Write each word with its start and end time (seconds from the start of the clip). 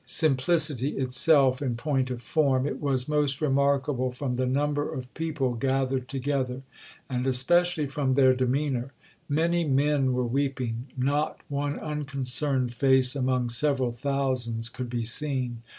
Simplicity 0.07 0.97
itself 0.97 1.61
in 1.61 1.75
point 1.75 2.09
of 2.09 2.23
form, 2.23 2.65
it 2.65 2.81
was 2.81 3.07
most 3.07 3.39
remarkable 3.39 4.09
from 4.09 4.33
the 4.33 4.47
number 4.47 4.91
of 4.91 5.13
people 5.13 5.53
gathered 5.53 6.07
together, 6.07 6.63
and 7.07 7.27
especially 7.27 7.85
from 7.85 8.13
their 8.13 8.33
demeanour. 8.33 8.93
Many 9.29 9.63
men 9.63 10.13
were 10.13 10.25
weeping: 10.25 10.87
not 10.97 11.37
one 11.49 11.77
unconcerned 11.79 12.73
face 12.73 13.15
among 13.15 13.49
several 13.49 13.91
thousands 13.91 14.69
could 14.69 14.89
be 14.89 15.03
seen. 15.03 15.61